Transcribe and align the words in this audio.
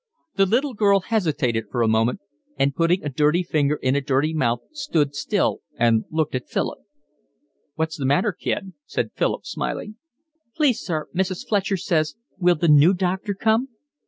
The 0.35 0.47
little 0.47 0.73
girl 0.73 1.01
hesitated 1.01 1.65
for 1.69 1.83
a 1.83 1.87
moment, 1.87 2.21
and 2.57 2.73
putting 2.73 3.03
a 3.03 3.07
dirty 3.09 3.43
finger 3.43 3.75
in 3.83 3.95
a 3.95 4.01
dirty 4.01 4.33
mouth 4.33 4.61
stood 4.71 5.13
still 5.13 5.61
and 5.75 6.05
looked 6.09 6.33
at 6.33 6.49
Philip. 6.49 6.79
"What's 7.75 7.97
the 7.97 8.07
matter, 8.07 8.31
Kid?" 8.31 8.73
said 8.87 9.11
Philip, 9.15 9.45
smiling. 9.45 9.97
"Please, 10.55 10.79
sir, 10.83 11.07
Mrs. 11.13 11.47
Fletcher 11.47 11.77
says, 11.77 12.15
will 12.39 12.55
the 12.55 12.67
new 12.67 12.95
doctor 12.95 13.35
come?" 13.35 13.67